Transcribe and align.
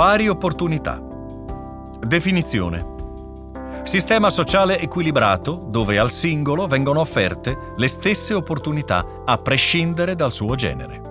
Pari 0.00 0.28
opportunità. 0.28 0.98
Definizione. 2.00 3.82
Sistema 3.82 4.30
sociale 4.30 4.80
equilibrato 4.80 5.56
dove 5.56 5.98
al 5.98 6.10
singolo 6.10 6.66
vengono 6.66 7.00
offerte 7.00 7.74
le 7.76 7.86
stesse 7.86 8.32
opportunità 8.32 9.04
a 9.26 9.36
prescindere 9.36 10.14
dal 10.14 10.32
suo 10.32 10.54
genere. 10.54 11.02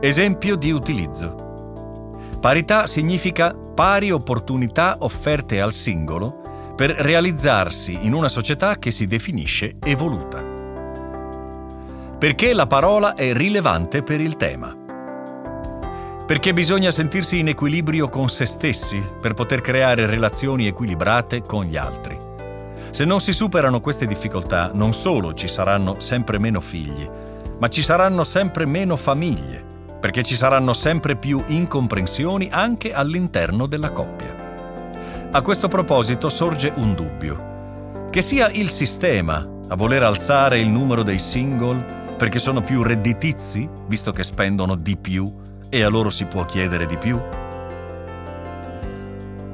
Esempio 0.00 0.54
di 0.54 0.70
utilizzo. 0.70 2.20
Parità 2.40 2.86
significa 2.86 3.52
pari 3.52 4.12
opportunità 4.12 4.98
offerte 5.00 5.60
al 5.60 5.72
singolo 5.72 6.40
per 6.76 6.90
realizzarsi 6.90 7.98
in 8.06 8.12
una 8.12 8.28
società 8.28 8.76
che 8.76 8.92
si 8.92 9.08
definisce 9.08 9.76
evoluta. 9.82 10.40
Perché 12.16 12.52
la 12.52 12.68
parola 12.68 13.14
è 13.14 13.32
rilevante 13.32 14.04
per 14.04 14.20
il 14.20 14.36
tema. 14.36 14.82
Perché 16.26 16.54
bisogna 16.54 16.90
sentirsi 16.90 17.40
in 17.40 17.48
equilibrio 17.48 18.08
con 18.08 18.30
se 18.30 18.46
stessi 18.46 19.02
per 19.20 19.34
poter 19.34 19.60
creare 19.60 20.06
relazioni 20.06 20.66
equilibrate 20.66 21.42
con 21.42 21.66
gli 21.66 21.76
altri. 21.76 22.18
Se 22.88 23.04
non 23.04 23.20
si 23.20 23.34
superano 23.34 23.80
queste 23.80 24.06
difficoltà, 24.06 24.70
non 24.72 24.94
solo 24.94 25.34
ci 25.34 25.46
saranno 25.46 26.00
sempre 26.00 26.38
meno 26.38 26.60
figli, 26.60 27.06
ma 27.58 27.68
ci 27.68 27.82
saranno 27.82 28.24
sempre 28.24 28.64
meno 28.64 28.96
famiglie, 28.96 29.62
perché 30.00 30.22
ci 30.22 30.34
saranno 30.34 30.72
sempre 30.72 31.14
più 31.14 31.42
incomprensioni 31.46 32.48
anche 32.50 32.94
all'interno 32.94 33.66
della 33.66 33.90
coppia. 33.90 34.34
A 35.30 35.42
questo 35.42 35.68
proposito 35.68 36.30
sorge 36.30 36.72
un 36.76 36.94
dubbio. 36.94 38.08
Che 38.08 38.22
sia 38.22 38.48
il 38.48 38.70
sistema 38.70 39.46
a 39.68 39.76
voler 39.76 40.02
alzare 40.02 40.58
il 40.58 40.68
numero 40.68 41.02
dei 41.02 41.18
single 41.18 41.84
perché 42.16 42.38
sono 42.38 42.62
più 42.62 42.82
redditizi, 42.82 43.68
visto 43.88 44.10
che 44.12 44.22
spendono 44.22 44.74
di 44.74 44.96
più 44.96 45.43
e 45.74 45.82
a 45.82 45.88
loro 45.88 46.08
si 46.08 46.26
può 46.26 46.44
chiedere 46.44 46.86
di 46.86 46.96
più? 46.96 47.20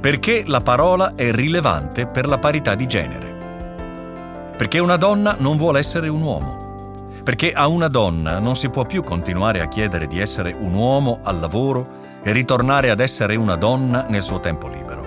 Perché 0.00 0.42
la 0.44 0.60
parola 0.60 1.14
è 1.14 1.32
rilevante 1.32 2.06
per 2.06 2.26
la 2.26 2.36
parità 2.36 2.74
di 2.74 2.86
genere. 2.86 4.52
Perché 4.54 4.78
una 4.80 4.96
donna 4.96 5.36
non 5.38 5.56
vuole 5.56 5.78
essere 5.78 6.08
un 6.08 6.20
uomo. 6.20 7.08
Perché 7.24 7.52
a 7.52 7.68
una 7.68 7.88
donna 7.88 8.38
non 8.38 8.54
si 8.54 8.68
può 8.68 8.84
più 8.84 9.02
continuare 9.02 9.62
a 9.62 9.68
chiedere 9.68 10.06
di 10.06 10.20
essere 10.20 10.54
un 10.58 10.74
uomo 10.74 11.20
al 11.22 11.40
lavoro 11.40 11.86
e 12.22 12.32
ritornare 12.32 12.90
ad 12.90 13.00
essere 13.00 13.36
una 13.36 13.56
donna 13.56 14.04
nel 14.06 14.22
suo 14.22 14.40
tempo 14.40 14.68
libero. 14.68 15.06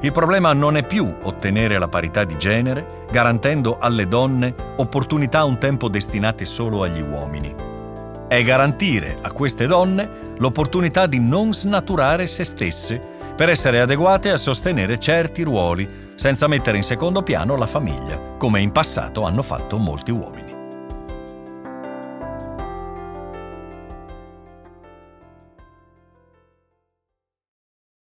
Il 0.00 0.10
problema 0.10 0.52
non 0.52 0.76
è 0.76 0.84
più 0.84 1.14
ottenere 1.22 1.78
la 1.78 1.88
parità 1.88 2.24
di 2.24 2.36
genere, 2.36 3.04
garantendo 3.12 3.78
alle 3.78 4.08
donne 4.08 4.52
opportunità 4.78 5.44
un 5.44 5.58
tempo 5.58 5.88
destinate 5.88 6.44
solo 6.44 6.82
agli 6.82 7.02
uomini. 7.02 7.54
È 8.26 8.42
garantire 8.42 9.18
a 9.20 9.30
queste 9.30 9.66
donne 9.66 10.28
l'opportunità 10.40 11.06
di 11.06 11.20
non 11.20 11.54
snaturare 11.54 12.26
se 12.26 12.44
stesse 12.44 13.00
per 13.36 13.48
essere 13.48 13.80
adeguate 13.80 14.30
a 14.30 14.36
sostenere 14.36 14.98
certi 14.98 15.42
ruoli 15.42 15.88
senza 16.14 16.46
mettere 16.46 16.76
in 16.76 16.82
secondo 16.82 17.22
piano 17.22 17.56
la 17.56 17.66
famiglia, 17.66 18.18
come 18.36 18.60
in 18.60 18.72
passato 18.72 19.22
hanno 19.22 19.42
fatto 19.42 19.78
molti 19.78 20.10
uomini. 20.10 20.49